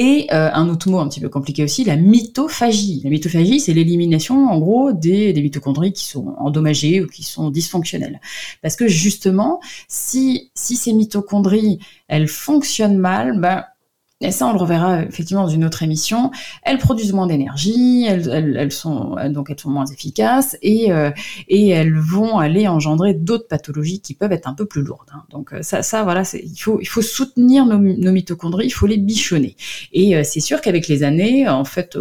[0.00, 3.02] et euh, un autre mot un petit peu compliqué aussi, la mitophagie.
[3.04, 7.50] La mitophagie, c'est l'élimination, en gros, des, des, mitochondries qui sont endommagées ou qui sont
[7.50, 8.18] dysfonctionnelles.
[8.62, 13.64] Parce que justement, si, si ces mitochondries, elles fonctionnent mal, ben,
[14.22, 16.30] et ça, on le reverra effectivement dans une autre émission.
[16.62, 21.10] Elles produisent moins d'énergie, elles, elles, sont donc elles sont moins efficaces et euh,
[21.48, 25.08] et elles vont aller engendrer d'autres pathologies qui peuvent être un peu plus lourdes.
[25.14, 25.22] Hein.
[25.30, 28.86] Donc euh, ça, ça voilà, il faut il faut soutenir nos, nos, mitochondries, il faut
[28.86, 29.56] les bichonner.
[29.94, 31.96] Et euh, c'est sûr qu'avec les années, en fait,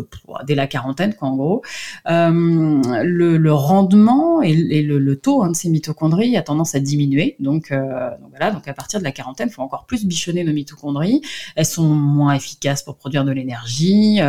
[0.45, 1.61] dès la quarantaine, quoi, en gros,
[2.05, 7.37] le, le, rendement et, le, le, taux hein, de ces mitochondries a tendance à diminuer.
[7.39, 10.51] Donc, donc voilà, donc à partir de la quarantaine, il faut encore plus bichonner nos
[10.51, 11.21] mitochondries.
[11.55, 14.19] Elles sont moins efficaces pour produire de l'énergie.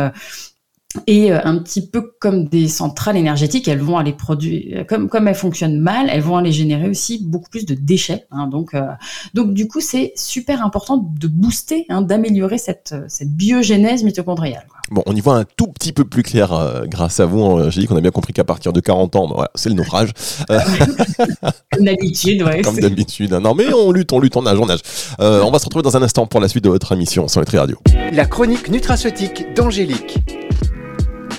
[0.95, 5.09] Euh, et euh, un petit peu comme des centrales énergétiques, elles vont aller produire, comme
[5.09, 8.25] comme elles fonctionnent mal, elles vont aller générer aussi beaucoup plus de déchets.
[8.31, 8.47] Hein.
[8.47, 8.81] donc euh,
[9.33, 14.65] donc du coup c'est super important de booster, hein, d'améliorer cette cette biogénèse mitochondriale.
[14.89, 17.69] Bon, on y voit un tout petit peu plus clair grâce à vous.
[17.69, 19.75] J'ai dit qu'on a bien compris qu'à partir de 40 ans, bah, voilà, c'est le
[19.75, 20.09] naufrage.
[21.71, 22.61] Comme d'habitude, ouais.
[22.61, 23.31] Comme d'habitude.
[23.31, 24.81] Non, mais on lutte, on lutte, on nage, on nage.
[25.19, 27.57] on va se retrouver dans un instant pour la suite de votre émission sur Nutri
[27.57, 27.77] Radio.
[28.11, 30.19] La chronique nutraceutique d'Angélique.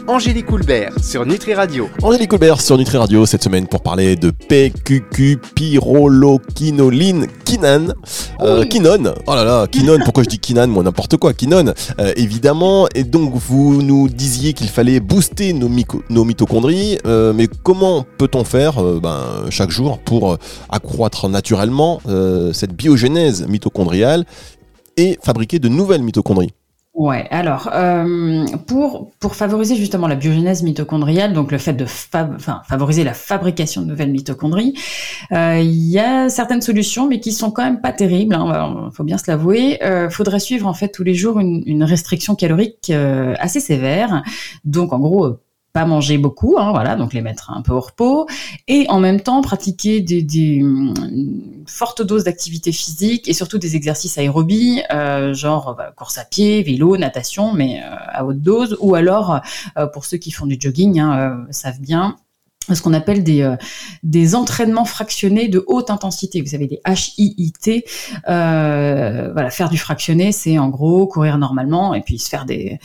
[0.08, 1.88] Angélique Coulbert sur Nutri Radio.
[2.02, 7.94] Angélique Coulbert sur Nutri Radio cette semaine pour parler de PQQ pyroloquinoline kinan.
[8.40, 12.12] Euh, Kinon, oh là là, Kinon, pourquoi je dis Kinan Moi n'importe quoi, Kinon, euh,
[12.16, 12.88] évidemment.
[12.94, 15.70] Et donc vous nous disiez qu'il fallait booster nos,
[16.10, 20.36] nos mitochondries, euh, mais comment peut-on faire euh, ben, chaque jour pour
[20.68, 22.00] accroître naturellement
[22.52, 24.24] cette biogénèse mitochondriale
[24.96, 26.52] et fabriquer de nouvelles mitochondries?
[26.94, 32.61] Ouais, alors euh, pour pour favoriser justement la biogénèse mitochondriale, donc le fait de enfin,
[32.68, 34.74] favoriser la fabrication de nouvelles mitochondries,
[35.33, 38.35] euh, il y a certaines solutions, mais qui sont quand même pas terribles.
[38.35, 39.83] Hein, faut bien se l'avouer.
[39.83, 44.22] Euh, faudrait suivre en fait tous les jours une, une restriction calorique euh, assez sévère.
[44.66, 45.38] Donc en gros
[45.72, 48.26] pas manger beaucoup, hein, voilà, donc les mettre un peu au repos,
[48.68, 50.62] et en même temps pratiquer des, des
[51.66, 56.62] fortes doses d'activité physique et surtout des exercices aérobie, euh, genre bah, course à pied,
[56.62, 59.40] vélo, natation, mais euh, à haute dose, ou alors
[59.78, 62.16] euh, pour ceux qui font du jogging, hein, savent bien
[62.68, 63.57] ce qu'on appelle des, euh,
[64.03, 66.40] des entraînements fractionnés de haute intensité.
[66.40, 67.85] Vous savez, des HIIT.
[68.29, 72.79] Euh, voilà, faire du fractionné, c'est en gros courir normalement et puis se faire des,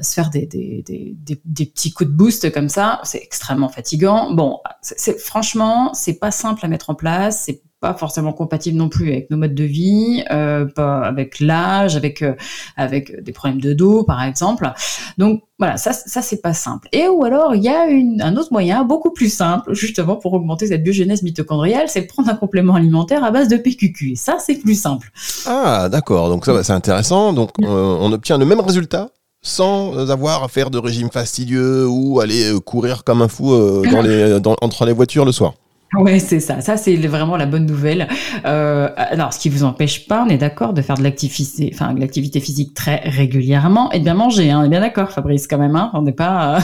[0.00, 3.00] se faire des, des, des, des, petits coups de boost comme ça.
[3.04, 4.32] C'est extrêmement fatigant.
[4.32, 7.50] Bon, c'est, franchement, c'est pas simple à mettre en place.
[7.84, 12.22] Pas forcément compatible non plus avec nos modes de vie, euh, pas avec l'âge, avec
[12.22, 12.32] euh,
[12.78, 14.72] avec des problèmes de dos par exemple.
[15.18, 16.88] Donc voilà, ça ça c'est pas simple.
[16.92, 20.32] Et ou alors il y a une, un autre moyen beaucoup plus simple justement pour
[20.32, 24.12] augmenter cette biogénèse mitochondriale, c'est de prendre un complément alimentaire à base de PQQ.
[24.12, 25.12] Et ça c'est plus simple.
[25.44, 27.34] Ah d'accord, donc ça c'est intéressant.
[27.34, 29.10] Donc euh, on obtient le même résultat
[29.42, 33.50] sans avoir à faire de régime fastidieux ou aller courir comme un fou
[33.92, 35.52] dans les, entre les voitures le soir.
[35.96, 36.60] Ouais, c'est ça.
[36.60, 38.08] Ça, c'est vraiment la bonne nouvelle.
[38.44, 41.94] Euh, alors, ce qui vous empêche pas, on est d'accord, de faire de l'activité, enfin,
[41.94, 44.50] de l'activité physique très régulièrement et de bien manger.
[44.50, 44.60] Hein.
[44.60, 45.76] On est bien d'accord, Fabrice, quand même.
[45.76, 45.90] Hein.
[45.94, 46.60] On n'est pas euh,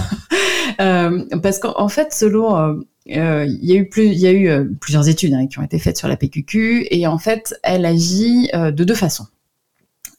[0.81, 5.35] euh, parce qu'en fait, selon il y a eu plus, y a eu plusieurs études
[5.35, 8.95] hein, qui ont été faites sur la PQQ et en fait, elle agit de deux
[8.95, 9.27] façons.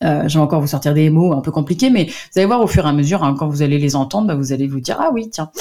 [0.03, 2.61] Euh, je vais encore vous sortir des mots un peu compliqués, mais vous allez voir
[2.61, 4.79] au fur et à mesure, hein, quand vous allez les entendre, bah, vous allez vous
[4.79, 5.51] dire ah oui tiens.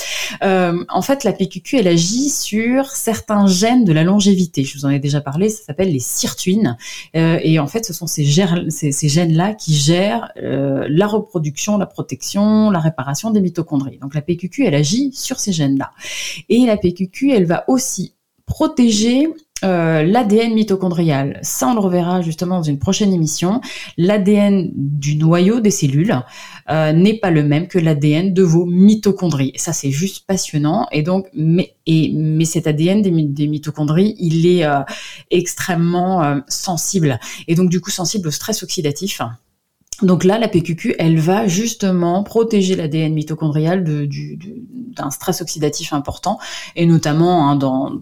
[0.42, 4.64] Euh, en fait, la PQQ elle agit sur certains gènes de la longévité.
[4.64, 6.76] Je vous en ai déjà parlé, ça s'appelle les sirtuines,
[7.16, 8.24] euh, et en fait, ce sont ces,
[8.70, 13.98] ces, gènes-là qui gèrent la reproduction, la protection, la réparation des mitochondries.
[13.98, 15.90] Donc la PQQ elle agit sur ces gènes-là,
[16.48, 18.14] et la PQQ elle va aussi
[18.46, 19.28] protéger
[19.64, 21.38] euh, l'ADN mitochondrial.
[21.42, 23.60] Ça, on le reverra justement dans une prochaine émission.
[23.96, 26.18] L'ADN du noyau des cellules
[26.70, 29.52] euh, n'est pas le même que l'ADN de vos mitochondries.
[29.56, 30.86] Ça, c'est juste passionnant.
[30.92, 33.10] Et donc, mais, et, mais cet ADN des,
[33.48, 34.80] mitochondries, il est euh,
[35.30, 37.18] extrêmement sensible.
[37.48, 39.20] Et donc, du coup, sensible au stress oxydatif.
[40.02, 46.38] Donc là, la PQQ, elle va justement protéger l'ADN mitochondrial d'un stress oxydatif important,
[46.76, 47.98] et notamment hein, dans,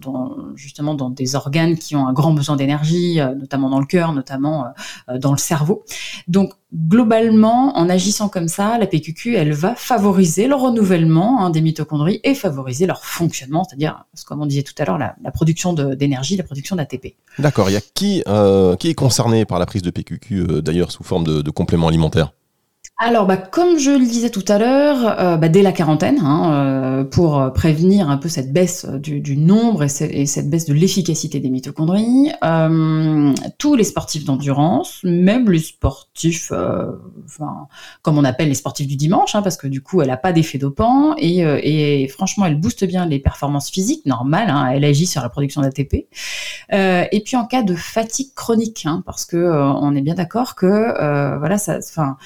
[0.55, 4.13] justement dans des organes qui ont un grand besoin d'énergie, euh, notamment dans le cœur,
[4.13, 4.65] notamment
[5.09, 5.83] euh, dans le cerveau.
[6.27, 11.61] Donc globalement, en agissant comme ça, la PQQ, elle va favoriser le renouvellement hein, des
[11.61, 16.37] mitochondries et favoriser leur fonctionnement, c'est-à-dire, comme on disait tout à l'heure, la, production d'énergie,
[16.37, 17.15] la production d'ATP.
[17.39, 17.69] D'accord.
[17.69, 20.91] Il y a qui, euh, qui est concerné par la prise de PQQ, euh, d'ailleurs,
[20.91, 22.33] sous forme de, de complément alimentaire?
[23.01, 26.51] Alors, bah, comme je le disais tout à l'heure, euh, bah, dès la quarantaine, hein,
[26.51, 31.49] euh, pour prévenir un peu cette baisse du, nombre et, cette baisse de l'efficacité des
[31.49, 37.67] mitochondries, euh, tous les sportifs d'endurance, même les sportifs, enfin,
[38.01, 40.33] comme on appelle les sportifs du dimanche, hein, parce que du coup, elle n'a pas
[40.33, 44.49] d'effet dopant et, et, franchement, elle booste bien les performances physiques normales.
[44.49, 46.09] Hein, elle agit sur la production d'ATP.
[46.73, 51.37] et puis en cas de fatigue chronique, hein, parce que on est bien d'accord que
[51.39, 52.17] voilà, ça, enfin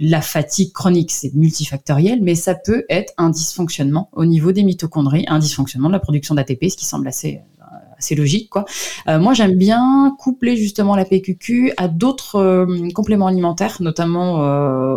[0.00, 5.26] la fatigue chronique, c'est multifactoriel, mais ça peut être un dysfonctionnement au niveau des mitochondries,
[5.28, 8.64] un dysfonctionnement de la production d'ATP, ce qui semble assez euh, logique quoi.
[9.08, 14.36] Euh, moi j'aime bien coupler justement la PQQ à d'autres euh, compléments alimentaires, notamment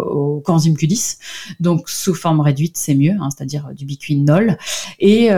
[0.06, 1.18] au coenzyme Q10,
[1.60, 4.58] donc sous forme réduite c'est mieux, hein, c'est-à-dire du biquinol
[5.00, 5.30] et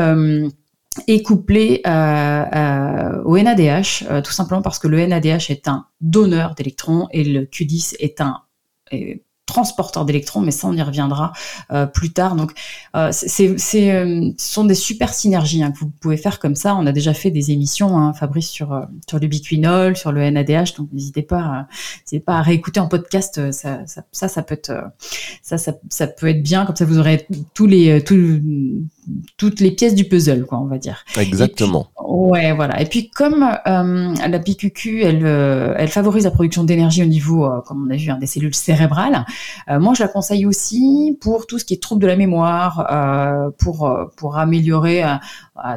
[1.07, 7.23] et couplé au NADH, tout simplement parce que le NADH est un donneur d'électrons et
[7.23, 8.41] le Q10 est un
[9.45, 11.33] transporteur d'électrons, mais ça on y reviendra
[11.71, 12.35] euh, plus tard.
[12.35, 12.53] Donc
[12.95, 16.75] euh, c'est, euh, ce sont des super synergies hein, que vous pouvez faire comme ça.
[16.75, 20.75] On a déjà fait des émissions, hein, Fabrice, sur sur le biquinol, sur le NADH,
[20.77, 21.67] donc n'hésitez pas,
[22.01, 23.51] n'hésitez pas à réécouter en podcast.
[23.51, 24.73] Ça, ça, ça, ça peut être
[25.41, 26.65] ça, ça, ça, peut être bien.
[26.65, 28.41] Comme ça, vous aurez tous les tous,
[29.37, 31.03] toutes les pièces du puzzle, quoi, on va dire.
[31.17, 31.87] Exactement.
[32.07, 32.81] ouais, voilà.
[32.81, 37.93] Et puis comme la PQQ, elle elle favorise la production d'énergie au niveau, comme on
[37.93, 39.25] a vu, hein, des cellules cérébrales.
[39.69, 42.87] Euh, moi, je la conseille aussi pour tout ce qui est trouble de la mémoire,
[42.91, 45.03] euh, pour, euh, pour améliorer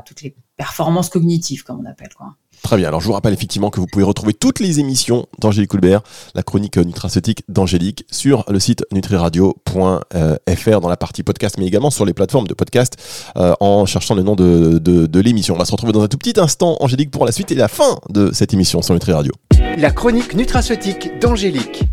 [0.05, 2.13] toutes les performances cognitives, comme on appelle.
[2.17, 2.35] Quoi.
[2.63, 2.89] Très bien.
[2.89, 6.03] Alors, je vous rappelle effectivement que vous pouvez retrouver toutes les émissions d'Angélique Coulbert,
[6.35, 12.05] la chronique nutraceutique d'Angélique, sur le site nutriradio.fr dans la partie podcast, mais également sur
[12.05, 12.97] les plateformes de podcast
[13.35, 15.55] en cherchant le nom de, de, de l'émission.
[15.55, 17.69] On va se retrouver dans un tout petit instant, Angélique, pour la suite et la
[17.69, 19.33] fin de cette émission sur Nutri Radio.
[19.79, 21.85] La chronique nutraceutique d'Angélique.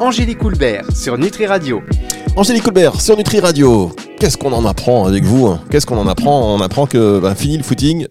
[0.00, 1.80] Angélique Houlbert sur Nutri Radio.
[2.36, 3.90] Angélique Colbert sur Nutri Radio.
[4.20, 5.62] Qu'est-ce qu'on en apprend avec vous hein?
[5.70, 6.54] Qu'est-ce qu'on en apprend?
[6.54, 8.06] On apprend que bah, fini le footing,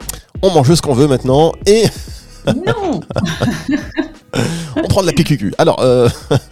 [0.46, 1.84] on mange ce qu'on veut maintenant et
[2.48, 3.00] Non
[4.76, 5.54] on prend de la PQQ.
[5.58, 6.08] Alors, euh,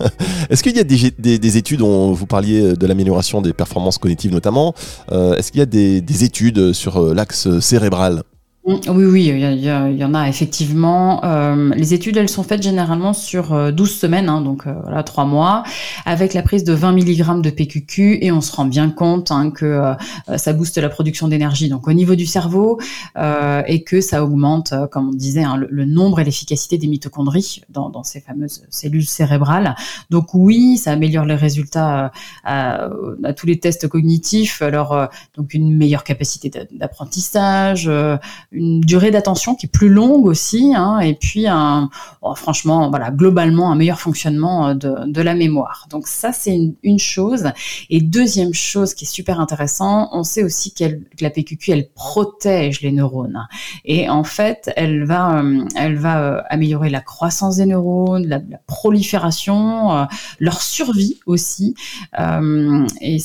[0.49, 3.97] est-ce qu'il y a des, des- des études, on, vous parliez de l'amélioration des performances
[3.99, 4.73] cognitives notamment,
[5.11, 8.23] euh, est-ce qu'il y a des, des études sur euh, l'axe cérébral?
[8.65, 11.21] Oui, oui, il y, en a effectivement.
[11.25, 15.03] Euh, les études, elles sont faites généralement sur euh, 12 semaines, hein, donc euh, voilà,
[15.03, 15.63] 3 mois,
[16.05, 19.51] avec la prise de 20 mg de PQQ, et on se rend bien compte hein,
[19.51, 22.79] que euh, ça booste la production d'énergie donc au niveau du cerveau,
[23.17, 26.87] euh, et que ça augmente, euh, comme on disait, hein, le, nombre et l'efficacité des
[26.87, 29.75] mitochondries dans, ces fameuses cellules cérébrales.
[30.09, 32.09] Donc oui, ça améliore les résultats euh,
[32.45, 32.89] à,
[33.25, 38.15] à tous les tests cognitifs, alors euh, donc une meilleure capacité d'a- d'apprentissage, euh,
[38.53, 41.89] une durée d'attention qui est plus longue aussi, hein, et puis un,
[42.21, 45.87] oh, franchement, voilà, globalement un meilleur fonctionnement euh, de, de la mémoire.
[45.89, 47.51] Donc ça, c'est une, une chose.
[47.89, 51.89] Et deuxième chose qui est super intéressant, on sait aussi qu'elle, que la PQQ, elle
[51.89, 53.47] protège les neurones.
[53.85, 58.39] Et en fait, elle va, euh, elle va euh, améliorer la croissance des neurones, la,
[58.49, 60.07] la prolifération,
[60.39, 61.75] leur survie aussi.
[62.19, 63.17] Euh, et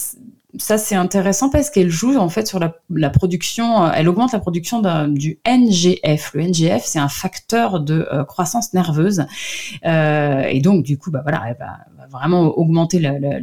[0.58, 4.32] ça c'est intéressant parce qu'elle joue en fait sur la, la production, euh, elle augmente
[4.32, 6.32] la production du NGF.
[6.34, 9.26] Le NGF c'est un facteur de euh, croissance nerveuse
[9.84, 11.78] Euh, et donc du coup bah voilà elle va,
[12.10, 13.38] vraiment augmenter la, la,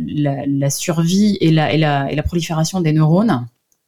[0.47, 3.47] la, survie et et, et la prolifération des neurones.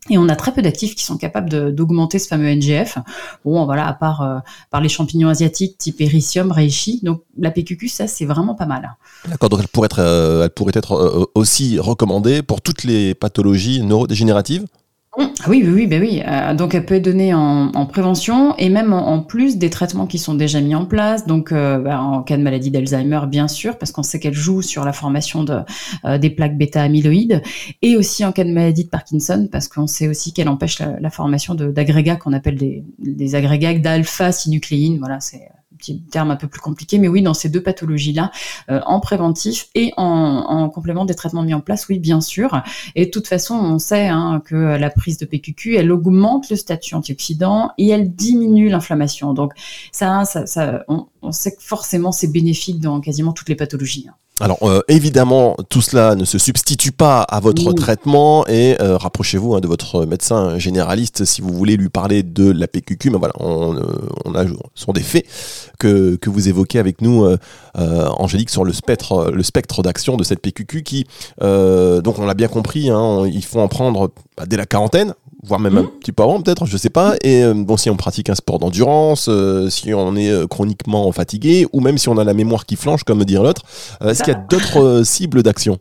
[0.09, 2.97] Et on a très peu d'actifs qui sont capables d'augmenter ce fameux NGF.
[3.45, 4.39] Bon, voilà, à part, euh,
[4.69, 6.99] par les champignons asiatiques type Ericium, Reishi.
[7.03, 8.95] Donc, la PQQ, ça, c'est vraiment pas mal.
[9.27, 14.65] D'accord, donc elle pourrait être, euh, euh, aussi recommandée pour toutes les pathologies neurodégénératives?
[15.47, 16.21] Oui, oui, oui, ben oui.
[16.27, 20.05] Euh, donc elle peut être donnée en, en prévention et même en, plus des traitements
[20.05, 21.25] qui sont déjà mis en place.
[21.25, 24.61] Donc euh, ben, en cas de maladie d'Alzheimer, bien sûr, parce qu'on sait qu'elle joue
[24.61, 25.59] sur la formation de,
[26.05, 27.41] euh, des plaques bêta-amyloïdes,
[27.81, 30.99] et aussi en cas de maladie de Parkinson, parce qu'on sait aussi qu'elle empêche la,
[30.99, 34.99] la formation d'agrégats qu'on appelle des, des agrégats d'alpha-synucléine.
[34.99, 38.31] Voilà, c'est petit terme un peu plus compliqué, mais oui, dans ces deux pathologies-là,
[38.69, 42.61] euh, en préventif et en, en complément des traitements mis en place, oui, bien sûr.
[42.95, 46.55] Et de toute façon, on sait hein, que la prise de PQQ, elle augmente le
[46.55, 49.33] statut antioxydant et elle diminue l'inflammation.
[49.33, 49.53] Donc
[49.91, 54.05] ça, ça, ça on, on sait que forcément c'est bénéfique dans quasiment toutes les pathologies.
[54.09, 54.13] hein.
[54.39, 57.73] Alors euh, évidemment, tout cela ne se substitue pas à votre Oui.
[57.73, 62.51] traitement et euh, rapprochez-vous hein, de votre médecin généraliste si vous voulez lui parler de
[62.51, 63.09] la PQQ.
[63.09, 63.81] Mais voilà, on, euh,
[64.25, 65.25] on a, ce sont des faits
[65.79, 67.25] que, que vous évoquez avec nous,
[67.75, 71.05] Angélique, sur le spectre, le spectre d'action de cette PQQ qui,
[71.41, 75.15] donc on l'a bien compris, hein, on- il faut en prendre bah, dès la quarantaine
[75.43, 75.89] voire même un Mhm.
[75.99, 77.15] petit peu avant peut-être, je sais pas.
[77.23, 81.11] Et euh, bon, si on pratique un sport d'endurance, euh, si on est euh, chroniquement
[81.11, 83.61] fatigué, ou même si on a la mémoire qui flanche, comme dire l'autre,
[84.05, 85.77] est-ce qu'il y a d'autres euh, cibles d'action?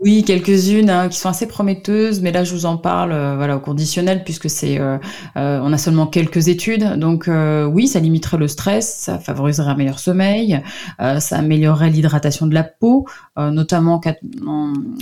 [0.00, 3.56] Oui, quelques-unes hein, qui sont assez prometteuses, mais là je vous en parle euh, voilà
[3.56, 4.98] au conditionnel puisque c'est euh,
[5.36, 6.84] euh, on a seulement quelques études.
[6.98, 10.60] Donc euh, oui, ça limiterait le stress, ça favoriserait un meilleur sommeil,
[11.00, 13.06] euh, ça améliorerait l'hydratation de la peau,
[13.38, 14.14] euh, notamment en cas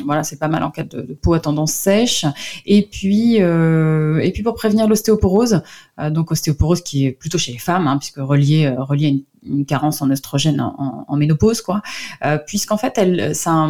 [0.04, 2.24] voilà c'est pas mal en cas de, peau à tendance sèche.
[2.66, 5.62] Et puis et puis pour prévenir l'ostéoporose,
[6.10, 9.10] donc ostéoporose qui est plutôt chez les femmes hein, puisque reliée euh, reliée à
[9.48, 11.82] une, carence en oestrogène en, en- en ménopause quoi,
[12.24, 13.68] euh, puisqu'en fait elle ça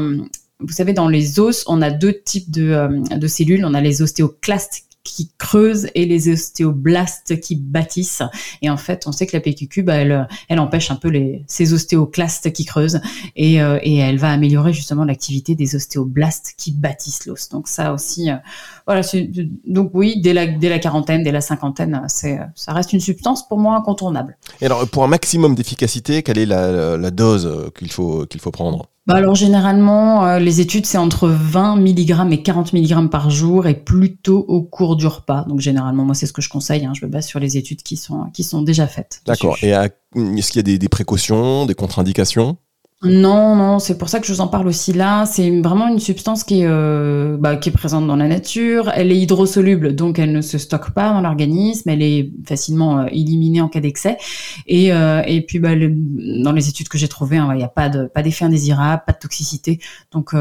[0.66, 3.64] vous savez, dans les os, on a deux types de, euh, de cellules.
[3.64, 8.22] On a les ostéoclastes qui creusent et les ostéoblastes qui bâtissent.
[8.62, 11.44] Et en fait, on sait que la PQQ, bah, elle, elle empêche un peu les,
[11.46, 13.00] ces ostéoclastes qui creusent
[13.36, 17.50] et, euh, et elle va améliorer justement l'activité des ostéoblastes qui bâtissent l'os.
[17.50, 18.36] Donc ça aussi, euh,
[18.86, 19.02] voilà.
[19.66, 23.48] Donc oui, dès la, dès la quarantaine, dès la cinquantaine, c'est, ça reste une substance
[23.48, 24.36] pour moi incontournable.
[24.60, 28.50] Et alors, pour un maximum d'efficacité, quelle est la, dose euh, qu'il faut, qu'il faut
[28.50, 28.86] prendre?
[29.06, 33.66] Bah alors généralement, euh, les études, c'est entre 20 mg et 40 mg par jour
[33.66, 35.44] et plutôt au cours du repas.
[35.44, 36.86] Donc généralement, moi, c'est ce que je conseille.
[36.86, 36.92] hein.
[36.98, 39.20] Je me base sur les études qui sont, qui sont déjà faites.
[39.26, 39.58] D'accord.
[39.62, 42.56] Et est-ce qu'il y a des, des précautions, des contre-indications?
[43.04, 45.26] Non, non, c'est pour ça que je vous en parle aussi là.
[45.26, 48.90] C'est vraiment une substance qui est, euh, bah, qui est présente dans la nature.
[48.94, 51.90] Elle est hydrosoluble, donc elle ne se stocke pas dans l'organisme.
[51.90, 54.16] Elle est facilement euh, éliminée en cas d'excès.
[54.66, 57.90] Et, euh, puis, bah, dans les études que j'ai trouvées, hein, il n'y a pas
[57.90, 59.80] de pas d'effet indésirable, pas de toxicité.
[60.12, 60.32] Donc,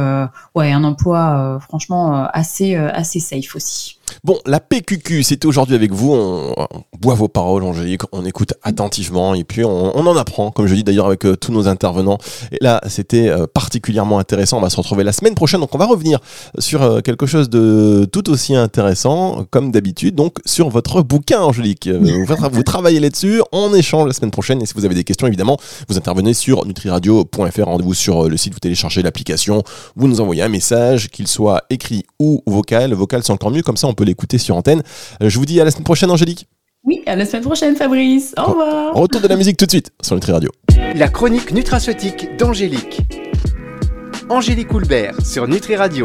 [0.56, 3.98] ouais, un emploi franchement assez assez safe aussi.
[4.24, 6.14] Bon, la PQQ, c'était aujourd'hui avec vous.
[6.14, 6.54] On,
[7.00, 10.84] boit vos paroles, Angélique, on écoute attentivement et puis on, en apprend, comme je dis
[10.84, 12.18] d'ailleurs avec euh, tous nos intervenants.
[12.52, 14.58] Et là, c'était euh, particulièrement intéressant.
[14.58, 16.20] On va se retrouver la semaine prochaine, donc on va revenir
[16.60, 21.90] sur euh, quelque chose de tout aussi intéressant, comme d'habitude, donc sur votre bouquin, Angélique.
[21.90, 24.62] Vous, vous travaillez là-dessus, on échange la semaine prochaine.
[24.62, 25.58] Et si vous avez des questions, évidemment,
[25.90, 27.66] vous intervenez sur nutriradio.fr.
[27.66, 29.64] Rendez-vous sur le site, vous téléchargez l'application,
[29.98, 32.94] vous nous envoyez un message, qu'il soit écrit ou vocal.
[32.94, 34.84] Vocal, c'est encore mieux, comme ça on peut l'écouter sur antenne.
[35.22, 36.48] Euh, Je vous dis à la semaine prochaine, Angélique.
[36.84, 38.34] Oui, à la semaine prochaine, Fabrice.
[38.38, 38.94] Au revoir.
[38.96, 40.50] Retour de la musique tout de suite sur Nutri Radio.
[40.96, 43.02] La chronique nutraceutique d'Angélique.
[44.30, 46.02] Angélique Houlbert sur Nutri Radio.